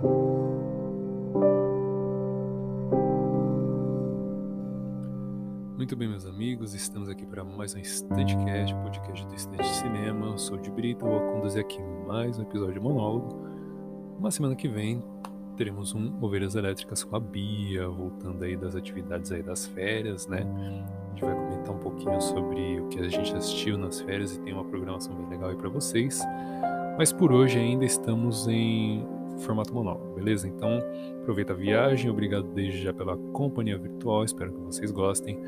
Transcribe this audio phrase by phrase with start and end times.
[0.00, 0.08] Muito
[5.94, 10.28] bem, meus amigos, estamos aqui para mais um Estantecast, podcast do Estante de Cinema.
[10.28, 13.46] Eu sou de Brito, vou conduzir aqui mais um episódio de monólogo.
[14.18, 15.04] Uma semana que vem
[15.54, 20.38] teremos um Ovelhas Elétricas com a Bia, voltando aí das atividades aí das férias, né?
[20.38, 24.40] A gente vai comentar um pouquinho sobre o que a gente assistiu nas férias e
[24.40, 26.22] tem uma programação bem legal aí para vocês.
[26.96, 30.48] Mas por hoje ainda estamos em formato monólogo, beleza?
[30.48, 30.78] Então
[31.20, 35.40] aproveita a viagem, obrigado desde já pela companhia virtual, espero que vocês gostem.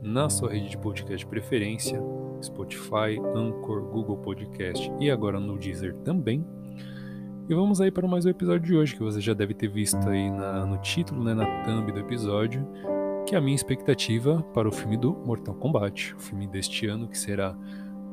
[0.03, 2.03] na sua rede de podcast de preferência,
[2.43, 6.45] Spotify, Anchor, Google Podcast e agora no Deezer também.
[7.47, 9.99] E vamos aí para mais um episódio de hoje, que você já deve ter visto
[10.09, 12.67] aí na, no título, né, na thumb do episódio,
[13.27, 17.07] que é a minha expectativa para o filme do Mortal Kombat, o filme deste ano
[17.07, 17.55] que será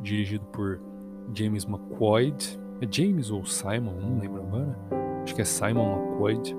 [0.01, 0.81] dirigido por
[1.33, 4.77] James McQuaid, é James ou Simon, não lembro agora,
[5.23, 6.53] acho que é Simon McQuaid,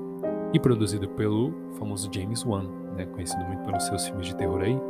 [0.54, 4.80] e produzido pelo famoso James Wan, né, conhecido muito pelos seus filmes de terror aí.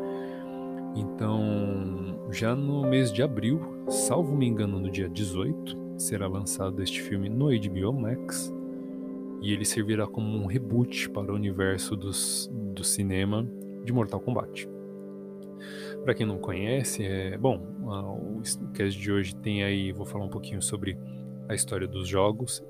[0.95, 7.01] Então, já no mês de abril, salvo me engano, no dia 18, será lançado este
[7.01, 8.53] filme no HBO Max
[9.41, 13.47] e ele servirá como um reboot para o universo dos, do cinema
[13.85, 14.69] de Mortal Kombat.
[16.05, 20.29] Para quem não conhece, é bom, o cast de hoje tem aí, vou falar um
[20.29, 20.97] pouquinho sobre
[21.49, 22.65] a história dos jogos,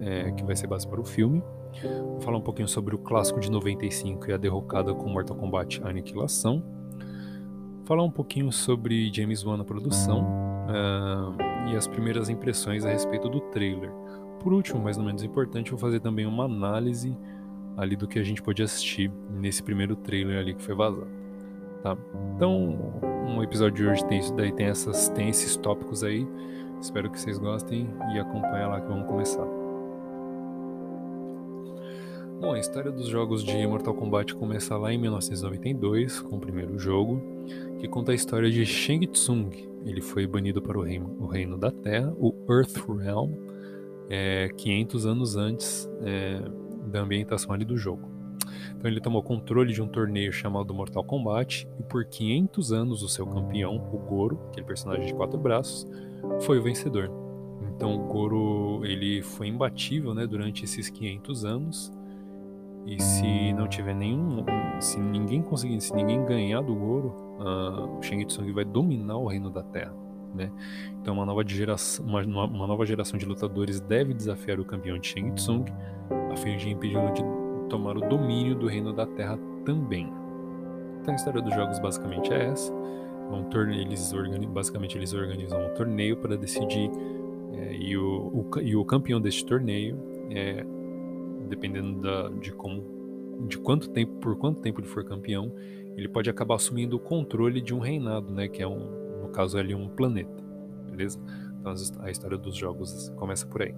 [0.00, 1.42] é, que vai ser base para o filme.
[1.82, 5.80] Vou falar um pouquinho sobre o clássico de 95 e a derrocada com Mortal Kombat
[5.84, 6.62] Aniquilação.
[7.84, 10.24] Falar um pouquinho sobre James Wan na produção.
[10.68, 13.90] Uh, e as primeiras impressões a respeito do trailer.
[14.40, 17.16] Por último, mais ou menos importante, vou fazer também uma análise
[17.76, 21.06] ali do que a gente pode assistir nesse primeiro trailer ali que foi vazado.
[21.82, 21.96] Tá?
[22.36, 22.78] Então,
[23.26, 26.26] um episódio de hoje tem isso daí, tem, essas, tem esses tópicos aí.
[26.80, 29.46] Espero que vocês gostem e acompanhem lá que vamos começar.
[32.40, 36.78] Bom, a história dos jogos de Mortal Kombat começa lá em 1992, com o primeiro
[36.78, 37.22] jogo,
[37.78, 39.73] que conta a história de Shang Tsung.
[39.84, 43.32] Ele foi banido para o reino, o reino da Terra, o Earthrealm,
[44.08, 46.40] é, 500 anos antes é,
[46.86, 48.14] da ambientação ali do jogo.
[48.76, 53.08] Então ele tomou controle de um torneio chamado Mortal Kombat e por 500 anos o
[53.08, 55.86] seu campeão, o Goro, aquele personagem de quatro braços,
[56.42, 57.10] foi o vencedor.
[57.74, 61.92] Então o Goro ele foi imbatível né, durante esses 500 anos
[62.86, 64.44] e se não tiver nenhum.
[64.80, 69.26] Se ninguém conseguir, se ninguém ganhar do Goro, uh, o Shang Tsung vai dominar o
[69.26, 69.94] reino da Terra.
[70.34, 70.50] Né?
[71.00, 75.06] Então uma nova, geração, uma, uma nova geração de lutadores deve desafiar o campeão de
[75.06, 75.64] Shang Tsung
[76.32, 77.22] a fim de impedi-lo de
[77.68, 80.12] tomar o domínio do reino da Terra também.
[81.00, 82.72] Então a história dos jogos basicamente é essa.
[83.30, 84.12] Um torneio, eles
[84.48, 86.90] basicamente eles organizam um torneio para decidir
[87.52, 89.96] é, e, o, o, e o campeão deste torneio
[90.30, 90.64] é,
[91.48, 92.82] dependendo da, de como,
[93.48, 95.52] de quanto tempo, por quanto tempo ele for campeão,
[95.96, 98.48] ele pode acabar assumindo o controle de um reinado, né?
[98.48, 100.42] Que é um, no caso ali um planeta,
[100.90, 101.20] beleza?
[101.60, 103.74] Então a história dos jogos começa por aí.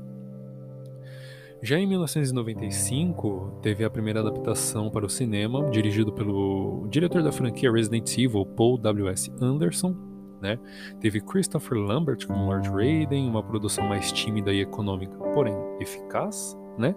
[1.63, 7.73] Já em 1995, teve a primeira adaptação para o cinema, dirigido pelo diretor da franquia
[7.73, 9.33] Resident Evil, Paul W.S.
[9.41, 9.97] Anderson.
[10.41, 10.59] Né?
[11.01, 16.57] Teve Christopher Lambert como Lord Raiden, uma produção mais tímida e econômica, porém eficaz.
[16.77, 16.95] Né?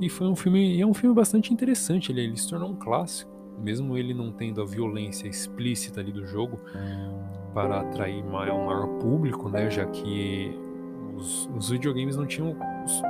[0.00, 3.30] E foi um filme, é um filme bastante interessante, ele, ele se tornou um clássico,
[3.62, 6.58] mesmo ele não tendo a violência explícita ali do jogo
[7.52, 10.56] para atrair maior, maior público, né, já que
[11.16, 12.56] os, os, videogames não tinham,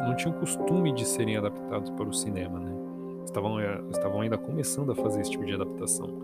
[0.06, 2.72] não tinham costume de serem adaptados para o cinema, né?
[3.24, 6.22] Estavam, é, estavam ainda começando a fazer esse tipo de adaptação.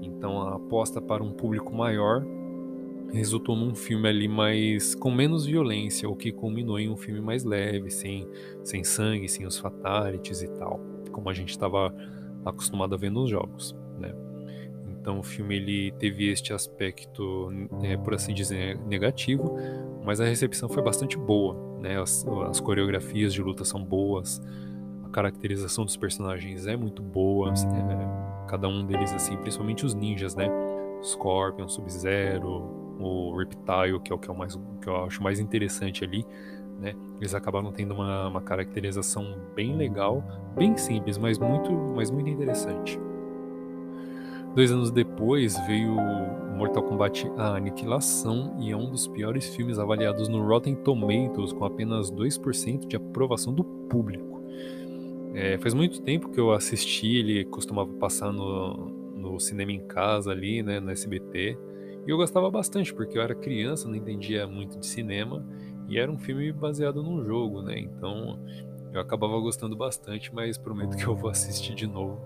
[0.00, 2.24] Então a aposta para um público maior
[3.12, 7.44] resultou num filme ali mais com menos violência, o que culminou em um filme mais
[7.44, 8.26] leve, sem,
[8.62, 10.80] sem sangue, sem os fatalities e tal,
[11.12, 11.94] como a gente estava
[12.44, 14.14] acostumado a ver nos jogos, né?
[14.88, 17.50] Então o filme ele teve este aspecto,
[17.82, 19.56] é, por assim dizer, negativo,
[20.04, 22.00] mas a recepção foi bastante boa, né?
[22.00, 24.42] As, as coreografias de luta são boas,
[25.04, 30.34] a caracterização dos personagens é muito boa, é, cada um deles assim, principalmente os ninjas,
[30.34, 30.48] né?
[31.02, 36.04] Scorpion, Sub-Zero, o Reptile, que é o que, é mais, que eu acho mais interessante
[36.04, 36.24] ali,
[36.80, 36.94] né?
[37.18, 40.22] Eles acabaram tendo uma, uma caracterização bem legal,
[40.56, 42.98] bem simples, mas muito, mas muito interessante.
[44.54, 45.96] Dois anos depois veio
[46.56, 51.64] Mortal Kombat A Aniquilação e é um dos piores filmes avaliados no Rotten Tomatoes com
[51.64, 54.42] apenas 2% de aprovação do público.
[55.34, 60.30] É, faz muito tempo que eu assisti, ele costumava passar no, no cinema em casa
[60.30, 61.58] ali, né, no SBT.
[62.06, 65.44] E eu gostava bastante, porque eu era criança, não entendia muito de cinema,
[65.88, 67.78] e era um filme baseado num jogo, né?
[67.78, 68.38] Então
[68.92, 72.20] eu acabava gostando bastante, mas prometo que eu vou assistir de novo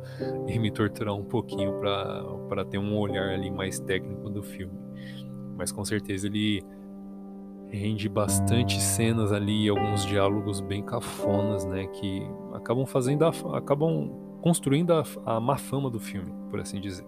[0.46, 4.78] e me torturar um pouquinho para ter um olhar ali mais técnico do filme.
[5.56, 6.62] Mas com certeza ele
[7.70, 12.22] rende bastante cenas ali alguns diálogos bem cafonas, né, que
[12.54, 14.10] acabam fazendo a, acabam
[14.40, 17.06] construindo a, a má fama do filme, por assim dizer.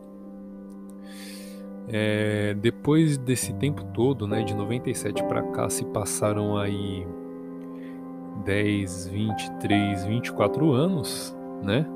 [1.88, 7.06] É, depois desse tempo todo, né, de 97 para cá, se passaram aí
[8.44, 11.86] 10, 23, 24 anos, né?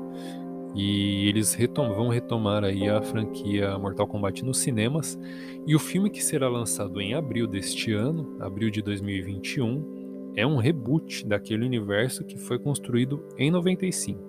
[0.75, 5.17] E eles retom vão retomar aí a franquia Mortal Kombat nos cinemas.
[5.65, 10.57] E o filme que será lançado em abril deste ano, abril de 2021, é um
[10.57, 14.21] reboot daquele universo que foi construído em 95.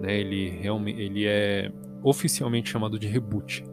[0.00, 0.18] Né?
[0.18, 0.60] Ele,
[0.98, 1.70] ele é
[2.02, 3.64] oficialmente chamado de reboot.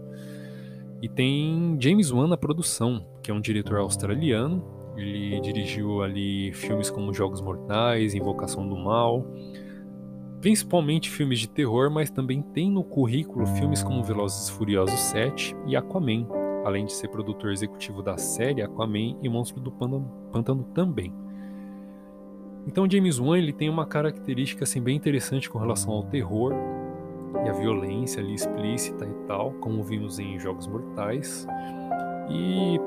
[1.02, 4.64] E tem James Wan na produção, que é um diretor australiano.
[4.96, 9.26] Ele dirigiu ali filmes como Jogos Mortais, Invocação do Mal,
[10.42, 15.56] principalmente filmes de terror, mas também tem no currículo filmes como Velozes e Furiosos 7
[15.66, 16.28] e Aquaman,
[16.66, 21.14] além de ser produtor executivo da série Aquaman e Monstro do Pântano, também.
[22.68, 26.54] Então James Wan ele tem uma característica assim bem interessante com relação ao terror,
[27.46, 31.48] e a violência ali explícita e tal, como vimos em Jogos Mortais.
[32.30, 32.80] E,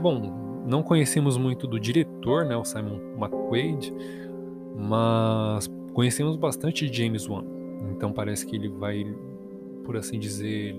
[0.00, 3.94] bom, não conhecemos muito do diretor, né, o Simon McQuaid,
[4.76, 7.44] mas conhecemos bastante de James Wan.
[7.90, 9.04] Então parece que ele vai,
[9.84, 10.76] por assim dizer,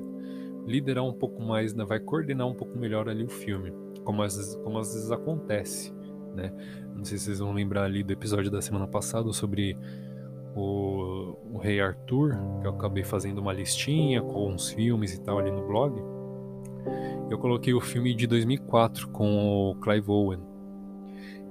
[0.66, 4.36] liderar um pouco mais, né, vai coordenar um pouco melhor ali o filme, como às
[4.36, 5.94] vezes, como às vezes acontece,
[6.36, 6.54] né?
[6.96, 9.78] Não sei se vocês vão lembrar ali do episódio da semana passada sobre
[10.56, 15.40] o, o Rei Arthur, que eu acabei fazendo uma listinha com os filmes e tal
[15.40, 16.02] ali no blog,
[17.30, 20.40] eu coloquei o filme de 2004 com o Clive Owen.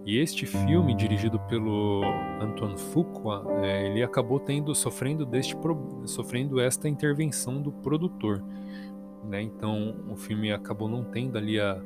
[0.05, 2.03] E este filme, dirigido pelo
[2.41, 5.55] Antoine Fuqua, é, ele acabou tendo sofrendo deste
[6.07, 8.43] sofrendo esta intervenção do produtor,
[9.23, 9.43] né?
[9.43, 11.79] Então o filme acabou não tendo ali a,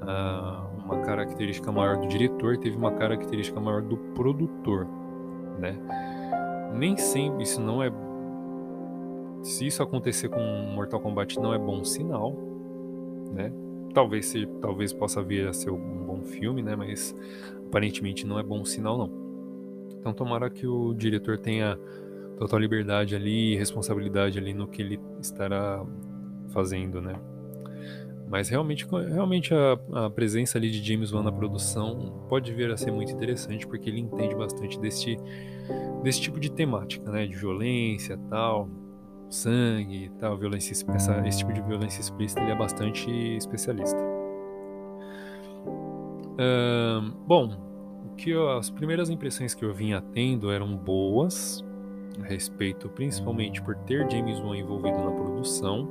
[0.00, 4.86] a, uma característica maior do diretor, teve uma característica maior do produtor,
[5.58, 5.76] né?
[6.72, 7.90] Nem sempre isso não é.
[9.42, 12.34] Se isso acontecer com Mortal Kombat, não é bom sinal,
[13.32, 13.52] né?
[13.92, 16.74] Talvez, se, talvez possa vir a ser um bom filme, né?
[16.74, 17.14] Mas
[17.66, 19.10] aparentemente não é bom sinal, não.
[19.98, 21.78] Então, tomara que o diretor tenha
[22.36, 25.84] total liberdade ali, responsabilidade ali no que ele estará
[26.48, 27.14] fazendo, né?
[28.28, 32.76] Mas realmente, realmente a, a, presença ali de James Wan na produção pode vir a
[32.76, 35.16] ser muito interessante, porque ele entende bastante desse,
[36.02, 37.26] desse tipo de temática, né?
[37.26, 38.68] De violência tal,
[39.28, 44.00] sangue tal, violência, essa, esse tipo de violência explícita ele é bastante especialista.
[46.34, 47.56] Uh, bom,
[48.16, 51.64] que eu, as primeiras impressões que eu vinha tendo eram boas,
[52.20, 55.88] a respeito principalmente por ter James Wan envolvido na produção,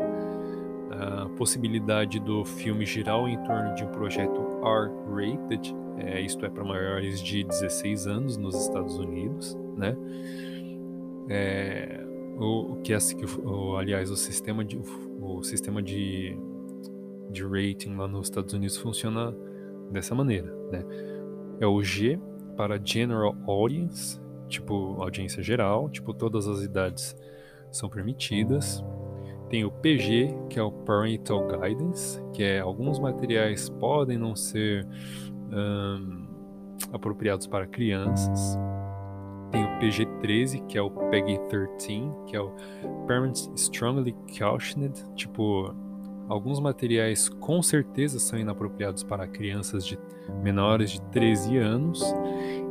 [1.03, 6.63] a possibilidade do filme girar em torno de um projeto R-rated, é, isto é para
[6.63, 9.95] maiores de 16 anos nos Estados Unidos, né?
[11.29, 12.03] É,
[12.39, 16.37] o, que é, que, o, aliás, o sistema de o, o sistema de,
[17.29, 19.35] de rating lá nos Estados Unidos funciona
[19.91, 20.83] dessa maneira, né?
[21.59, 22.19] É o G
[22.57, 27.15] para General Audience, tipo audiência geral, tipo todas as idades
[27.71, 28.83] são permitidas.
[29.53, 34.83] Tem o PG, que é o Parental Guidance, que é alguns materiais podem não ser
[35.51, 36.25] um,
[36.91, 38.57] apropriados para crianças.
[39.51, 42.51] Tem o PG-13, que é o PEGI-13, que é o
[43.05, 45.71] Parents Strongly Cautioned, tipo,
[46.27, 49.99] alguns materiais com certeza são inapropriados para crianças de
[50.41, 52.03] menores de 13 anos.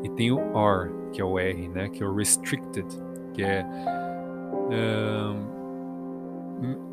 [0.02, 2.88] E tem o R, que é o R, né, que é o Restricted,
[3.34, 3.64] que é
[4.68, 5.61] um,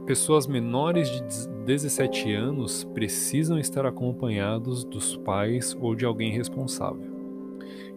[0.06, 7.10] pessoas menores de 17 anos precisam estar acompanhados dos pais ou de alguém responsável.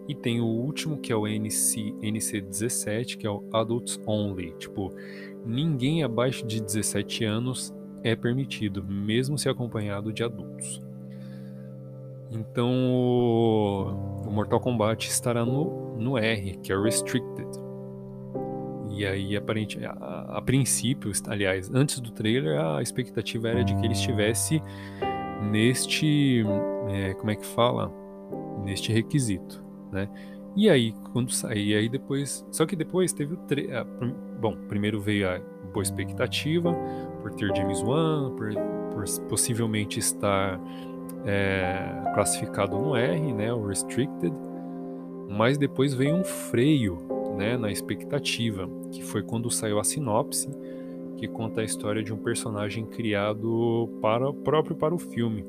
[0.07, 4.53] E tem o último que é o NC, NC17, que é o Adults Only.
[4.59, 4.93] Tipo,
[5.45, 10.81] ninguém abaixo de 17 anos é permitido, mesmo se acompanhado de adultos.
[12.31, 17.62] Então o Mortal Kombat estará no, no R, que é Restricted.
[19.03, 23.85] E aí, aparente, a, a, princípio, aliás, antes do trailer, a expectativa era de que
[23.85, 24.63] ele estivesse
[25.51, 26.45] neste.
[26.87, 27.91] É, como é que fala?
[28.63, 30.07] Neste requisito, né?
[30.55, 32.45] E aí, quando sair, aí depois.
[32.49, 33.85] Só que depois teve o trailer.
[34.39, 35.41] Bom, primeiro veio a
[35.73, 36.73] boa expectativa
[37.21, 38.53] por ter James Wan, por,
[38.93, 40.57] por possivelmente estar
[41.25, 43.51] é, classificado no R, né?
[43.51, 44.33] O Restricted.
[45.29, 50.49] Mas depois veio um freio né, na expectativa, que foi quando saiu a sinopse,
[51.17, 55.45] que conta a história de um personagem criado para próprio para o filme.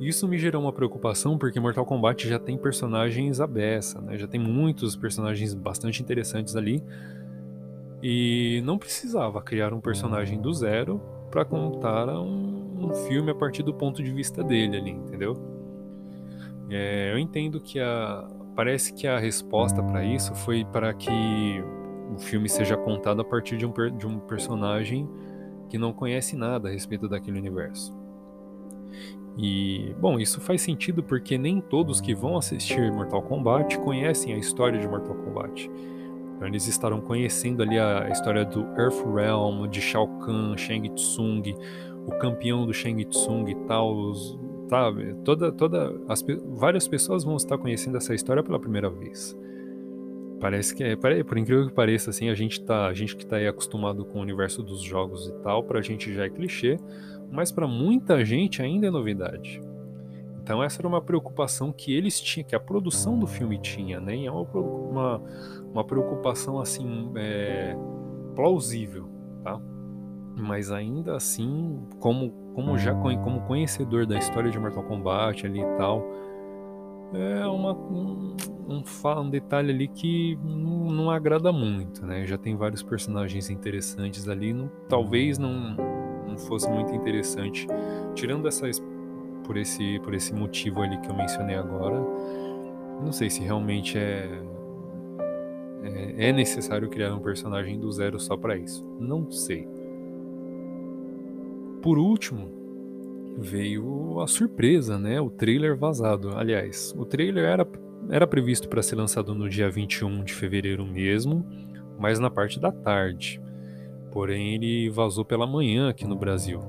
[0.00, 4.16] Isso me gerou uma preocupação porque Mortal Kombat já tem personagens à beça, né?
[4.16, 6.82] já tem muitos personagens bastante interessantes ali,
[8.02, 13.62] e não precisava criar um personagem do zero para contar um, um, filme a partir
[13.62, 15.34] do ponto de vista dele ali, entendeu?
[16.70, 18.26] É, eu entendo que a,
[18.60, 21.10] parece que a resposta para isso foi para que
[22.14, 25.08] o filme seja contado a partir de um, de um personagem
[25.70, 27.98] que não conhece nada a respeito daquele universo.
[29.38, 34.36] E, bom, isso faz sentido porque nem todos que vão assistir Mortal Kombat conhecem a
[34.36, 35.70] história de Mortal Kombat.
[36.36, 41.56] Então, eles estarão conhecendo ali a história do Earthrealm, de Shao Kahn, Shang Tsung,
[42.06, 44.38] o campeão do Shang Tsung e tal, os,
[44.70, 45.14] sabe?
[45.24, 46.24] Toda, toda, as,
[46.54, 49.36] várias pessoas vão estar conhecendo essa história pela primeira vez.
[50.40, 53.36] Parece que é, por incrível que pareça, assim, a gente tá, a gente que tá
[53.36, 56.78] aí acostumado com o universo dos jogos e tal, pra gente já é clichê,
[57.30, 59.60] mas para muita gente ainda é novidade.
[60.40, 64.16] Então essa era uma preocupação que eles tinham, que a produção do filme tinha, né?
[64.16, 65.22] E é uma, uma,
[65.72, 67.76] uma preocupação assim é,
[68.34, 69.08] plausível,
[69.42, 69.60] tá?
[70.36, 75.76] Mas ainda assim, como como já como conhecedor da história de Mortal Kombat ali e
[75.76, 76.04] tal,
[77.12, 78.36] é uma, um,
[78.68, 82.24] um, um detalhe ali que não, não, agrada muito, né?
[82.24, 85.76] Já tem vários personagens interessantes ali, não, talvez não,
[86.26, 87.66] não fosse muito interessante,
[88.14, 88.66] tirando essa
[89.44, 92.00] por esse por esse motivo ali que eu mencionei agora,
[93.02, 94.40] não sei se realmente é
[95.82, 98.84] é, é necessário criar um personagem do zero só para isso.
[98.98, 99.66] Não sei.
[101.82, 102.50] Por último,
[103.38, 105.20] veio a surpresa, né?
[105.20, 106.36] O trailer vazado.
[106.36, 107.66] Aliás, o trailer era,
[108.10, 111.44] era previsto para ser lançado no dia 21 de fevereiro mesmo,
[111.98, 113.40] mas na parte da tarde.
[114.12, 116.60] Porém, ele vazou pela manhã aqui no Brasil.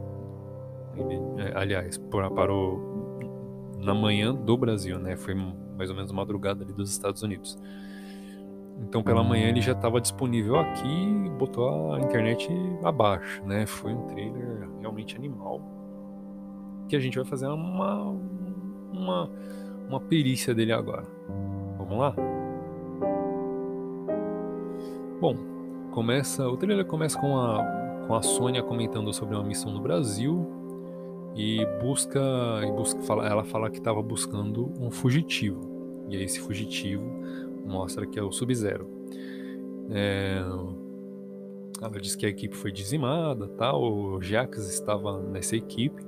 [0.96, 1.98] Ele, é, aliás,
[2.36, 2.92] parou
[3.80, 5.18] na manhã do Brasil, né?
[5.18, 5.34] Foi
[5.76, 7.58] mais ou menos madrugada ali dos Estados Unidos.
[8.82, 12.48] Então, pela manhã ele já estava disponível aqui botou a internet
[12.84, 13.66] abaixo, né?
[13.66, 15.60] Foi um trailer realmente animal.
[16.88, 18.16] Que a gente vai fazer uma,
[18.94, 19.30] uma,
[19.90, 21.04] uma perícia dele agora.
[21.80, 22.16] Vamos lá?
[25.20, 25.36] Bom,
[25.92, 27.64] começa o trailer começa com a,
[28.08, 30.48] com a Sônia comentando sobre uma missão no Brasil
[31.36, 32.20] e busca,
[32.68, 36.06] e busca ela fala que estava buscando um fugitivo.
[36.08, 37.04] E aí esse fugitivo
[37.66, 38.88] mostra que é o Sub-Zero.
[39.90, 40.42] É,
[41.82, 43.82] ela diz que a equipe foi dizimada, tal.
[43.82, 46.04] O Jax estava nessa equipe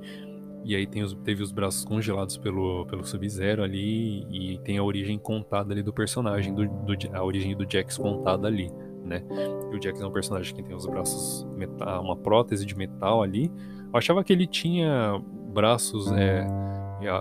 [0.66, 5.20] e aí os, teve os braços congelados pelo, pelo Sub-Zero ali e tem a origem
[5.20, 8.72] contada ali do personagem, do, do, a origem do Jax contada ali,
[9.04, 9.24] né?
[9.72, 13.22] E o Jax é um personagem que tem os braços metal, uma prótese de metal
[13.22, 13.52] ali.
[13.92, 15.22] Eu achava que ele tinha
[15.54, 16.48] braços, é,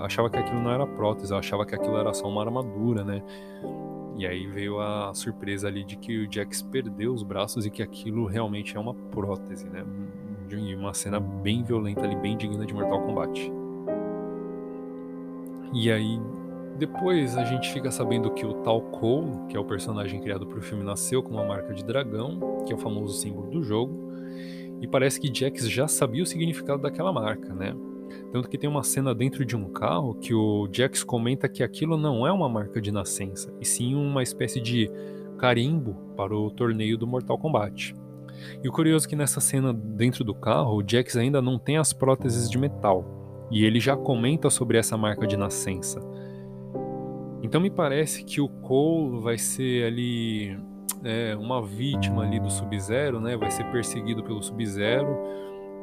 [0.02, 3.22] achava que aquilo não era prótese, eu achava que aquilo era só uma armadura, né?
[4.16, 7.82] E aí veio a surpresa ali de que o Jax perdeu os braços e que
[7.82, 9.84] aquilo realmente é uma prótese, né?
[10.50, 13.50] E uma cena bem violenta ali, bem digna de Mortal Kombat.
[15.72, 16.20] E aí
[16.78, 20.58] depois a gente fica sabendo que o Tal Cole, que é o personagem criado para
[20.58, 24.12] o filme, nasceu com uma marca de dragão, que é o famoso símbolo do jogo.
[24.80, 27.74] E parece que Jax já sabia o significado daquela marca, né?
[28.30, 31.96] Tanto que tem uma cena dentro de um carro que o Jax comenta que aquilo
[31.96, 34.90] não é uma marca de nascença, e sim uma espécie de
[35.38, 37.94] carimbo para o torneio do Mortal Kombat.
[38.62, 41.76] E o curioso é que nessa cena dentro do carro, o Jax ainda não tem
[41.76, 46.00] as próteses de metal, e ele já comenta sobre essa marca de nascença.
[47.42, 50.56] Então me parece que o Cole vai ser ali
[51.04, 53.36] é, uma vítima ali do Sub-Zero, né?
[53.36, 55.18] Vai ser perseguido pelo Sub-Zero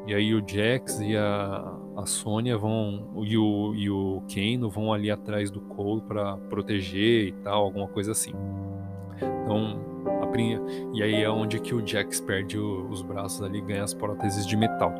[0.08, 3.24] e aí o Jax e a, a Sônia vão.
[3.24, 7.88] E o, e o Kano vão ali atrás do Cole para proteger e tal, alguma
[7.88, 8.32] coisa assim.
[9.18, 10.30] Então, a,
[10.94, 14.46] e aí é onde que o Jax perde o, os braços ali ganha as próteses
[14.46, 14.94] de metal.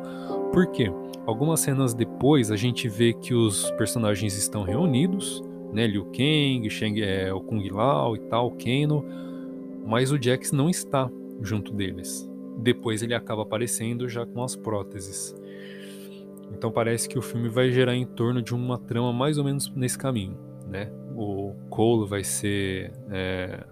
[0.52, 0.92] Por quê?
[1.26, 5.42] Algumas cenas depois a gente vê que os personagens estão reunidos,
[5.72, 5.86] né?
[5.86, 9.04] Liu Kang, Shang, é, o Kung Lao e tal, o Kano.
[9.86, 12.28] mas o Jax não está junto deles.
[12.58, 15.34] Depois ele acaba aparecendo já com as próteses.
[16.52, 19.70] Então parece que o filme vai gerar em torno de uma trama mais ou menos
[19.74, 20.36] nesse caminho,
[20.68, 20.90] né?
[21.14, 23.64] O Cole vai ser é,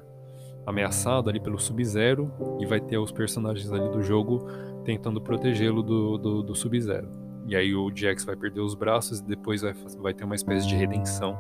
[0.67, 2.31] ameaçado ali pelo Sub-Zero
[2.61, 4.47] e vai ter os personagens ali do jogo
[4.85, 7.09] tentando protegê-lo do, do, do Sub-Zero.
[7.47, 10.69] E aí o Jax vai perder os braços e depois vai, vai ter uma espécie
[10.69, 11.39] de redenção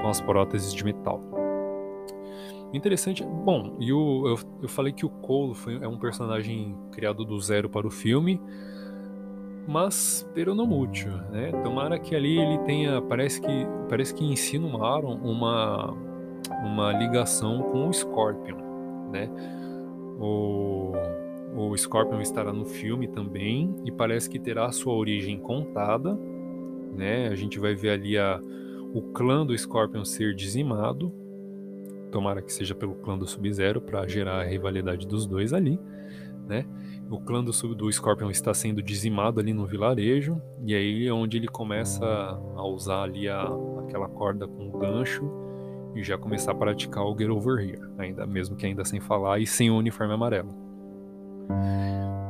[0.00, 1.20] com as próteses de metal.
[2.72, 3.24] Interessante.
[3.24, 7.38] Bom, e o, eu, eu falei que o Cole foi, é um personagem criado do
[7.38, 8.40] zero para o filme,
[9.66, 11.52] mas peronomútil, né?
[11.62, 15.94] Tomara que ali ele tenha, parece que parece que insinuaram uma
[16.64, 18.56] uma ligação com o Scorpion,
[19.10, 19.28] né?
[20.18, 20.92] O,
[21.56, 26.18] o Scorpion estará no filme também e parece que terá sua origem contada,
[26.94, 27.28] né?
[27.28, 28.40] A gente vai ver ali a,
[28.92, 31.12] o clã do Scorpion ser dizimado,
[32.10, 35.80] tomara que seja pelo clã do Sub-Zero para gerar a rivalidade dos dois ali,
[36.46, 36.64] né?
[37.10, 41.36] O clã do, do Scorpion está sendo dizimado ali no vilarejo e aí é onde
[41.36, 43.42] ele começa a usar ali a,
[43.84, 45.30] aquela corda com gancho
[45.94, 49.38] e já começar a praticar o Get Over Here, ainda mesmo que ainda sem falar
[49.40, 50.48] e sem o uniforme amarelo.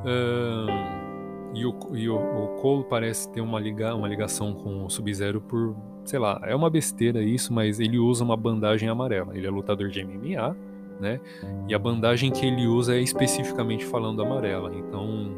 [0.02, 4.90] Uh, e o, e o, o, Cole parece ter uma, liga, uma ligação com o
[4.90, 9.36] Sub-Zero por, sei lá, é uma besteira isso, mas ele usa uma bandagem amarela.
[9.36, 10.56] Ele é lutador de MMA,
[11.02, 11.20] né?
[11.68, 14.72] E a bandagem que ele usa é especificamente falando amarela.
[14.74, 15.34] Então,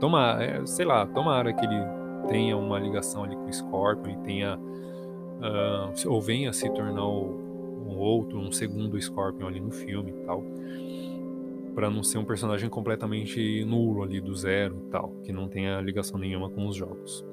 [0.00, 1.76] toma, é, sei lá, tomara que ele
[2.26, 7.96] tenha uma ligação ali com o Scorpion e tenha uh, ou venha se tornar um
[7.96, 10.42] outro, um segundo Scorpion ali no filme e tal,
[11.74, 15.80] para não ser um personagem completamente nulo ali do zero e tal, que não tenha
[15.80, 17.24] ligação nenhuma com os jogos.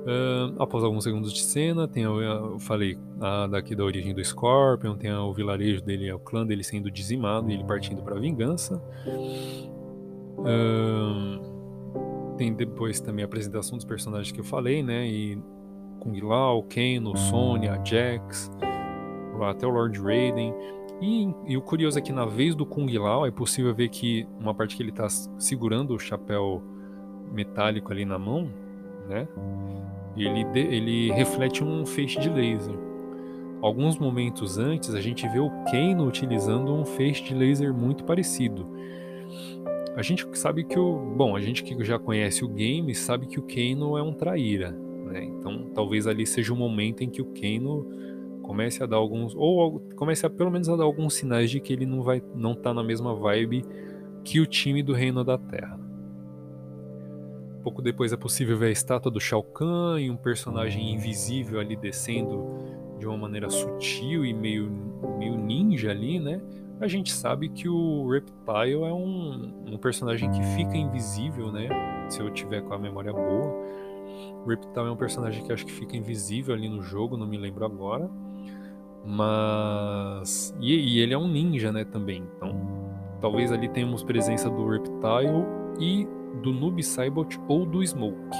[0.00, 4.96] Uh, após alguns segundos de cena, tem eu falei a, daqui da origem do Scorpion,
[4.96, 8.82] tem o vilarejo dele, o clã dele sendo dizimado e ele partindo para vingança.
[10.38, 11.58] Uh,
[12.36, 15.06] tem depois também a apresentação dos personagens que eu falei, né?
[15.06, 15.38] E
[15.98, 18.50] Kung Lao, Kano, Sonya, Jax,
[19.42, 20.54] até o Lord Raiden.
[21.00, 24.26] E, e, o curioso é que na vez do Kung Lao é possível ver que
[24.40, 25.08] uma parte que ele está
[25.38, 26.62] segurando o chapéu
[27.32, 28.48] metálico ali na mão,
[29.08, 29.26] né?
[30.16, 32.74] Ele, ele reflete um feixe de laser.
[33.60, 38.66] Alguns momentos antes a gente vê o Kano utilizando um feixe de laser muito parecido.
[39.96, 40.96] A gente sabe que o.
[41.16, 44.70] Bom, a gente que já conhece o game sabe que o Kano é um traíra.
[44.70, 45.24] Né?
[45.24, 47.86] Então talvez ali seja o momento em que o Kano
[48.42, 51.72] comece a dar alguns ou comece a pelo menos a dar alguns sinais de que
[51.72, 53.64] ele não vai não tá na mesma vibe
[54.24, 55.87] que o time do Reino da Terra.
[57.62, 61.76] Pouco depois é possível ver a estátua do Shao Kahn e um personagem invisível ali
[61.76, 62.46] descendo
[62.98, 64.70] de uma maneira sutil e meio,
[65.18, 66.40] meio ninja ali, né?
[66.80, 71.68] A gente sabe que o Reptile é um, um personagem que fica invisível, né?
[72.08, 73.52] Se eu tiver com a memória boa.
[74.44, 77.36] O Reptile é um personagem que acho que fica invisível ali no jogo, não me
[77.36, 78.08] lembro agora.
[79.04, 80.54] Mas.
[80.60, 82.24] E, e ele é um ninja, né, também.
[82.36, 82.54] Então,
[83.20, 85.44] talvez ali tenhamos presença do Reptile
[85.80, 86.06] e
[86.42, 88.36] do Noob Saibot ou do Smoke.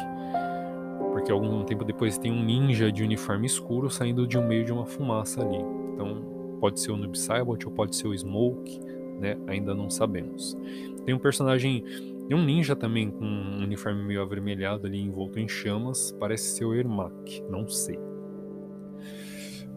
[1.13, 4.73] Porque algum tempo depois tem um ninja de uniforme escuro saindo de um meio de
[4.73, 5.59] uma fumaça ali.
[5.95, 8.81] Então, pode ser o Noob Saibot ou pode ser o Smoke,
[9.19, 9.37] né?
[9.47, 10.57] Ainda não sabemos.
[11.05, 11.85] Tem um personagem
[12.29, 16.15] tem um ninja também com um uniforme meio avermelhado ali envolto em chamas.
[16.21, 17.99] Parece ser o Ermac, não sei.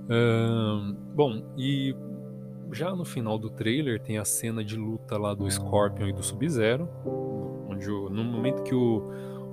[0.09, 1.95] Uh, bom, e
[2.73, 6.21] já no final do trailer tem a cena de luta lá do Scorpion e do
[6.21, 6.89] Sub-Zero,
[7.71, 9.09] onde o, no momento que o,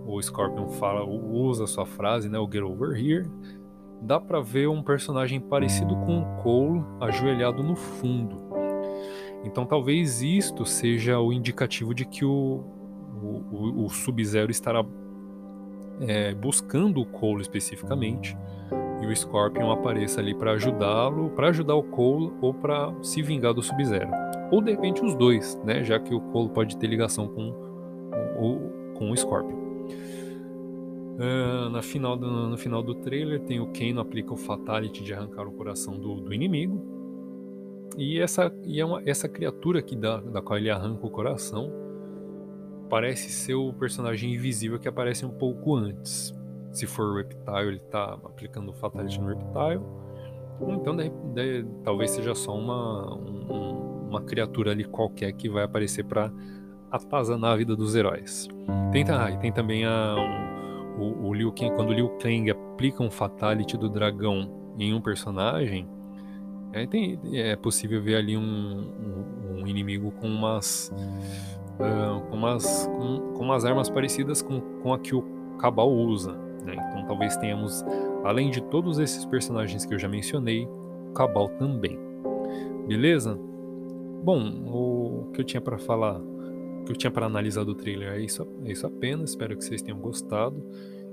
[0.06, 3.28] o Scorpion fala, usa a sua frase, né, o Get Over Here,
[4.00, 8.48] dá para ver um personagem parecido com o Cole ajoelhado no fundo.
[9.44, 12.64] Então talvez isto seja o indicativo de que o,
[13.22, 14.84] o, o, Sub-Zero estará
[16.00, 18.36] é, buscando o Cole especificamente
[19.00, 23.54] e o Scorpion apareça ali para ajudá-lo, para ajudar o Cole ou para se vingar
[23.54, 24.10] do Sub-Zero.
[24.50, 25.84] Ou de repente os dois, né?
[25.84, 27.67] Já que o Cole pode ter ligação com
[28.94, 29.56] com o Scorpion.
[31.18, 35.12] Uh, na final do, no final do trailer tem o Kano aplica o Fatality de
[35.12, 36.80] arrancar o coração do, do inimigo.
[37.96, 41.72] E essa, e é uma, essa criatura que dá, da qual ele arranca o coração
[42.88, 46.32] parece ser o personagem invisível que aparece um pouco antes.
[46.70, 49.82] Se for o Reptile, ele tá aplicando o Fatality no Reptile.
[50.68, 56.04] Então, de, de, talvez seja só uma, um, uma criatura ali qualquer que vai aparecer
[56.04, 56.32] para
[56.90, 58.48] atazanar a vida dos heróis.
[58.92, 60.16] Tem, ah, tem também a,
[60.98, 65.00] o, o Liu Kang, quando o Liu Kang aplica um Fatality do dragão em um
[65.00, 65.86] personagem,
[66.72, 70.92] É, tem, é possível ver ali um, um, um inimigo com umas,
[71.80, 75.22] uh, com, umas com, com, umas armas parecidas com, com a que o
[75.58, 76.32] Cabal usa.
[76.64, 76.74] Né?
[76.74, 77.82] Então talvez tenhamos,
[78.22, 80.68] além de todos esses personagens que eu já mencionei,
[81.08, 81.98] o Cabal também.
[82.86, 83.38] Beleza?
[84.22, 86.20] Bom, o que eu tinha para falar,
[86.88, 89.30] que eu tinha para analisar do trailer é isso, é isso apenas.
[89.30, 90.64] Espero que vocês tenham gostado.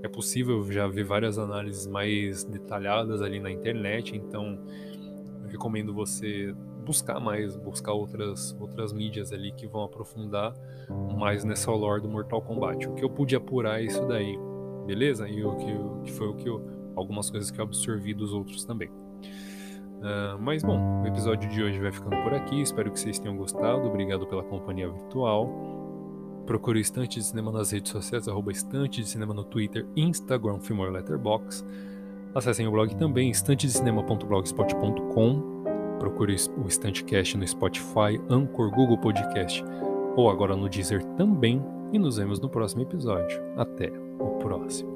[0.02, 4.58] É possível já ver várias análises mais detalhadas ali na internet, então
[5.44, 10.54] eu recomendo você buscar mais, buscar outras, outras mídias ali que vão aprofundar
[11.18, 12.88] mais nessa lore do Mortal Kombat.
[12.88, 14.38] O que eu pude apurar é isso daí,
[14.86, 15.28] beleza?
[15.28, 16.64] E o que, que foi o que eu,
[16.96, 18.90] algumas coisas que eu absorvi dos outros também.
[20.00, 22.62] Uh, mas bom, o episódio de hoje vai ficando por aqui.
[22.62, 23.88] Espero que vocês tenham gostado.
[23.88, 25.50] Obrigado pela companhia virtual.
[26.46, 30.60] Procure o Estante de Cinema nas redes sociais, arroba Estante de Cinema no Twitter, Instagram,
[30.60, 31.66] Filmor Letterbox.
[32.36, 35.56] Acessem o blog também, estantedecinema.blogspot.com.
[36.00, 39.64] Procure o Estantecast no Spotify, Anchor, Google Podcast
[40.16, 41.62] ou agora no Deezer também.
[41.92, 43.42] E nos vemos no próximo episódio.
[43.56, 44.95] Até o próximo.